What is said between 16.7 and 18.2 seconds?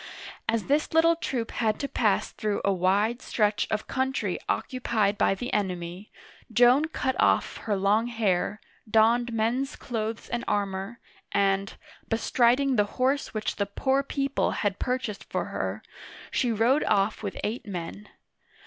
off with eight men.